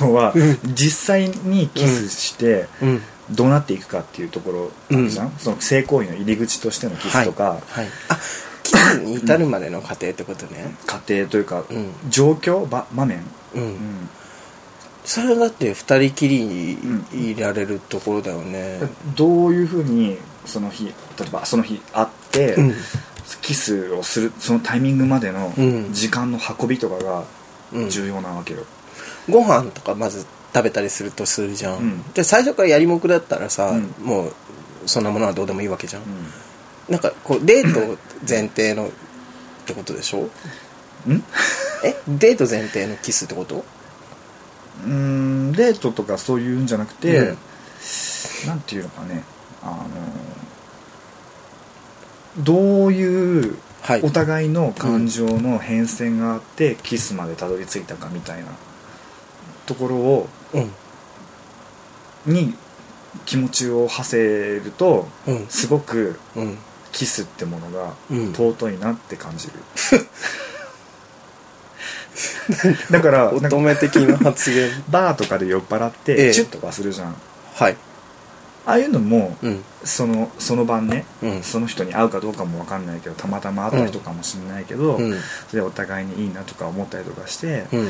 [0.00, 0.32] 要は
[0.74, 8.18] 実際にキスしてうんどうなっていくかっていうところあるじゃん、その性行為の入り口としてのキスとか、はい、はい、あ
[8.64, 10.74] キスに至るまでの過程ってことね。
[10.86, 11.92] 家庭というか、うん。
[12.08, 13.22] 状況場場面、
[13.54, 14.08] うん、うん。
[15.04, 16.78] それだって二人きりに
[17.12, 18.80] いられるところだよね。
[19.16, 20.92] どういうふうにその日例
[21.26, 22.74] えばその日会って、うん。
[23.40, 25.92] キスをするそのタイミングまでのうん。
[25.92, 27.24] 時間の運びとかが
[27.72, 27.90] うん。
[27.90, 28.64] 重要なわけよ、
[29.28, 32.12] ご飯とかまず食べたりするとするじゃん、うん。
[32.12, 33.94] で最初からやりもくだったらさ、うん。
[34.06, 34.32] もう
[34.86, 36.04] そんなものはどうでもいいわけじゃん、う
[36.88, 38.90] なんかこうデート前提のっ
[39.66, 40.18] てことでしょ？
[40.18, 41.24] んん？
[41.84, 41.96] え？
[42.06, 43.64] デート前提のキスってこと？
[44.84, 47.38] うーんデートとかそういうんじゃなくて、うん。
[48.46, 49.24] なんていうのかね。
[49.62, 49.66] あ
[52.36, 54.02] のどういうはい。
[54.02, 58.46] お互いの感情の変遷があって、キスまでたどり着いたかみたいな
[59.66, 60.72] ところをうん。
[62.34, 62.54] に
[63.26, 65.46] 気持ちを馳せるとうん。
[65.48, 66.58] すごくうん。
[66.92, 68.32] キスってものがうん。
[68.32, 69.52] 尊いなって感じる、
[72.90, 74.70] だから乙女的な発言。
[74.90, 76.16] バーとかで酔っ払っええ。
[76.28, 77.16] てチュッとかするじゃん、
[77.54, 77.76] はい
[78.66, 79.64] ああいうのもうん。
[79.84, 81.42] そのその晩ね、うん。
[81.42, 85.14] その人に会うかどうかも分かんないけどたまたま会った人かもしれないけど、うん。
[85.48, 87.86] それでお互いにいいなとか思ったりとかして、うん。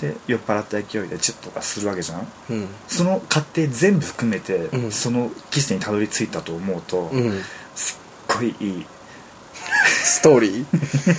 [0.00, 2.28] で酔っ払った勢いでチュッとかするわけじゃん。
[2.50, 2.68] うん。
[2.86, 4.92] その過程全部含めて、うん。
[4.92, 7.42] そのキスにたどり着いたと思うと、うん。
[7.74, 7.98] す
[8.32, 8.86] っごいいい。
[10.04, 10.64] ストーリー？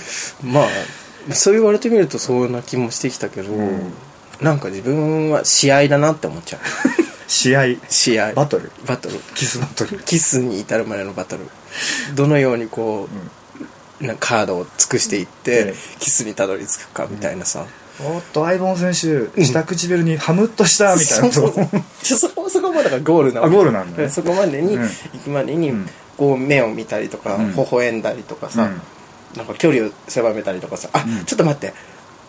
[0.50, 3.92] まあそう言われてみるとそうな気もしてきたけど、うん。
[4.40, 6.60] なんか自分は試合だなって思っちゃう
[7.26, 8.32] 試合試合。
[8.32, 8.70] バトル。
[8.86, 9.18] バトル。
[9.34, 11.46] キスバトル、キスに至るまでのバトル。
[12.14, 13.08] どのようにこ
[14.00, 15.74] う、なんかカードを尽くしていって、ええ。
[16.00, 17.64] キスにたどり着くかみたいなさ、
[18.04, 21.62] おっと相棒選手下唇にハムっとしたみたいなそうと。
[22.02, 22.18] そう。
[22.18, 24.08] そこそこまでがゴールなゴールなんだね。
[24.08, 24.82] そこまでにうん。
[24.82, 25.88] 行くまでに、うん。
[26.16, 27.54] こう目を見たりとか、うん。
[27.54, 28.80] 微笑んだりとかさ、うん。
[29.36, 31.24] なんか距離を狭めたりとかさあ、うん。
[31.24, 31.72] ちょっと待って。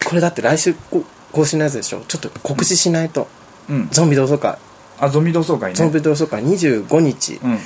[0.05, 2.01] これだって来週こ更新のやつでしょ？
[2.07, 3.27] ちょっと告知しないと、
[3.67, 3.89] うん。
[3.89, 4.57] ゾンビ同窓会
[4.99, 5.75] あゾンビ同窓会ね。
[5.75, 7.59] ゾンビ同窓会25日、うん。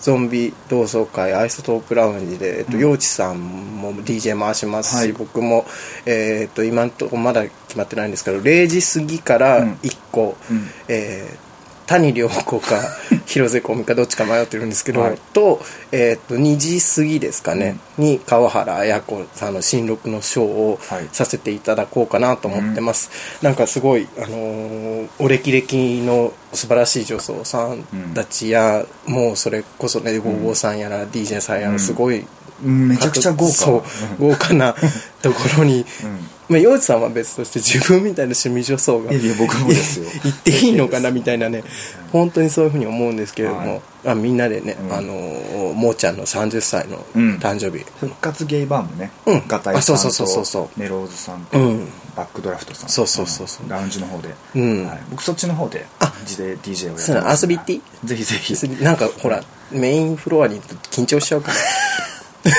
[0.00, 2.80] ゾンビ同窓会アイソトークラウンジで、えっと、うん。
[2.80, 5.12] 陽地さんも DJ 回しますし、はい。
[5.12, 5.66] 僕も、
[6.06, 9.72] えっと今のところまだ決まってないんですけど0時過ぎからうん。
[9.82, 10.68] 1個、うん。
[10.88, 11.43] えー
[11.86, 12.80] 谷良子か
[13.26, 15.18] 広瀬香美かどっちか迷ってるんですけど、はい。
[15.32, 15.60] と,、
[15.92, 32.26] えー、と2時過ぎですかね、に川原綾子さんの新録のショーをはいさせていただこうかなと思ってます、なんかすごい、あのーお歴々の素晴らしい女装さんたちや、もうそれこそねゴーゴーさんやら DJ さんやらすごい、うん
[32.62, 33.52] めちゃくちゃ豪華。
[33.52, 33.82] そう
[34.18, 34.74] 豪華な
[35.22, 35.84] ところに、
[36.48, 40.06] まあ、陽一さんは別として自分みたいな趣味女装がいや僕もですよ。
[40.22, 41.64] 言っていいのかなみたいなね
[42.12, 43.80] 本当にそういうふうに思うんですけれども、はい。
[44.08, 44.92] あみんなでね、うん。
[44.92, 45.12] あの
[45.74, 47.36] もーちゃんの30歳のうん。
[47.38, 49.42] 誕生日、復活ゲイバーもね、うん。
[49.48, 50.68] ガタイさんあそうそうそうそう。
[50.68, 51.88] とメローズさんと、うん。
[52.14, 52.88] バックドラフトさん。
[52.90, 53.66] そうそうそうそう。
[53.66, 54.86] んラウンジの方で、うん。
[54.86, 57.82] はい、僕そっちの方であ自で DJ をやってそう遊び行っていい？
[58.06, 58.36] ぜひぜ
[58.68, 58.84] ひ。
[58.84, 61.54] なんかほらメインフロアに緊張しちゃうから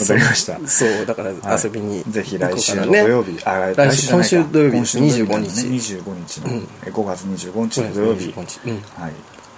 [0.00, 0.58] わかりました。
[0.66, 1.60] そうだからはい。
[1.62, 4.98] 遊びにぜひ行こう来週の土曜日、あ来週今週土曜日です。
[4.98, 5.76] 今週の土曜25日ね。
[5.76, 6.40] 25日。
[6.40, 6.68] の、うん。
[6.84, 8.24] え5月25日の土曜日。
[8.26, 8.60] 25日。
[8.66, 8.80] うん。
[9.02, 9.12] はい。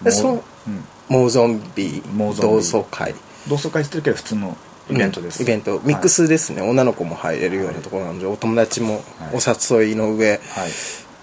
[0.05, 0.85] でそのもううん。
[1.09, 2.03] モーゾンビ
[2.41, 3.15] 同窓会。
[3.49, 4.57] 同窓会してるけど普通の
[4.91, 5.81] イベントです、うんイベント。
[5.85, 10.41] ミックスですね、女の子も入れるようなところなので、お友達もお誘いの上、はい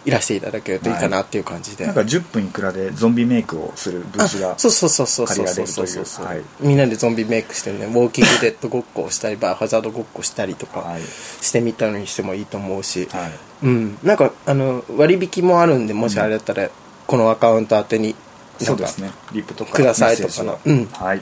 [0.05, 5.45] いらしていただけるといいかなっていう感じで、なんか10分いくらでゾンビメイクをするブースがあそうそうそうそうそうそう。
[5.45, 5.87] 借りられるという。
[5.87, 11.01] そうそう、はいみんなでゾンビメイクしてねウォーキングデッドごっこをしたりバイオハザードごっこしたりとかはい。
[11.01, 13.31] してみたのにしてもいいと思うし、はい。
[13.63, 13.97] うん。
[14.03, 16.69] なんかあの割引もあるんでもしあれだったら、
[17.07, 18.15] このアカウント宛てに
[18.59, 19.11] そうですね。
[19.33, 20.85] リップとかくださいとかメッなうん。
[20.85, 21.21] はい。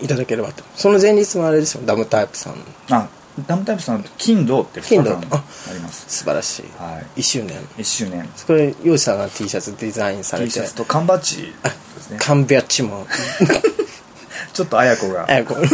[0.00, 0.64] いただければと。
[0.74, 1.82] その前日はあれですよ。
[1.84, 2.54] ダムタイプさん。
[2.90, 3.08] あ
[3.46, 6.04] ダムタイプさん金土って2日間ああります。
[6.08, 7.20] 素晴らしい、はい。
[7.20, 7.56] 1周年。
[7.78, 8.28] 1周年。
[8.46, 12.18] これ洋師さんが T シャツデザインされ T てシャツと缶バッジあですね。
[12.20, 13.06] カンビャッチも。
[14.52, 15.24] ちょっと綾子が。
[15.28, 15.66] あやこあや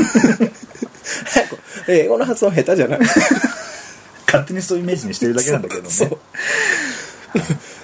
[1.49, 3.01] こ英語の発音下手じゃない？
[4.27, 5.89] 勝手にそういうイメージにしてるだけなんだけどね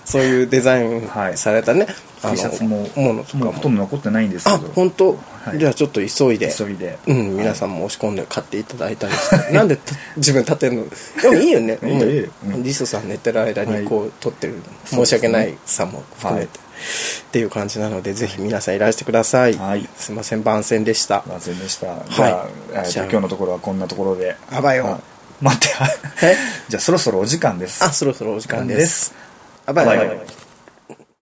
[0.04, 1.36] そういうデザインはい。
[1.36, 1.86] されたね、
[2.22, 3.52] T シャツもものとかも。
[3.52, 5.58] ほとんど残ってないんですけあど本当、はい。
[5.58, 6.52] じゃあちょっと急いで。
[6.56, 6.98] 急いで。
[7.06, 9.52] うん、皆さんも押し込んで買っていただいたりして。
[9.52, 10.86] なんでた自分立てるの？
[11.22, 11.78] でもいいよね。
[11.82, 12.28] いいよいいよ。
[12.44, 12.62] うん。
[12.62, 13.80] リソさん寝てる間はい。
[13.80, 16.64] にこう撮ってる、申し訳ないさも含めて、はい。
[17.28, 19.88] っていう感じなのでぜひ皆さんいらしてください、はい。
[19.96, 21.24] すいません番宣でした。
[21.26, 21.86] 万全でした。
[22.10, 23.06] じゃあえーとじゃあ。
[23.06, 24.36] 今日のところはこんなところで。
[24.50, 24.86] あばよ。
[24.86, 25.00] あ
[25.40, 25.68] 待って。
[26.22, 26.36] え？
[26.68, 27.82] じゃあそろそろお時間です。
[27.84, 29.14] あそろそろお時間です
[29.66, 30.43] あばよバイバイ